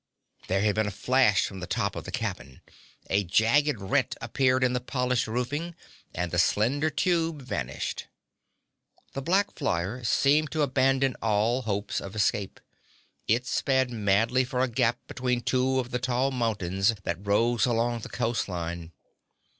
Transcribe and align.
There 0.47 0.61
had 0.61 0.73
been 0.73 0.87
a 0.87 0.89
flash 0.89 1.45
from 1.45 1.59
the 1.59 1.67
top 1.67 1.95
of 1.95 2.05
the 2.05 2.11
cabin. 2.11 2.61
A 3.11 3.23
jagged 3.23 3.79
rent 3.79 4.15
appeared 4.19 4.63
in 4.63 4.73
the 4.73 4.79
polished 4.79 5.27
roofing, 5.27 5.75
and 6.11 6.31
the 6.31 6.39
slender 6.39 6.89
tube 6.89 7.43
vanished. 7.43 8.07
The 9.13 9.21
black 9.21 9.53
flyer 9.53 10.03
seemed 10.03 10.49
to 10.53 10.63
abandon 10.63 11.15
all 11.21 11.61
hopes 11.61 12.01
of 12.01 12.15
escape. 12.15 12.59
It 13.27 13.45
sped 13.45 13.91
madly 13.91 14.43
for 14.43 14.61
a 14.61 14.67
gap 14.67 14.97
between 15.05 15.41
two 15.41 15.77
of 15.79 15.91
the 15.91 15.99
tall 15.99 16.31
mountains 16.31 16.95
that 17.03 17.23
rose 17.23 17.67
along 17.67 17.99
the 17.99 18.09
coast 18.09 18.49
line. 18.49 18.93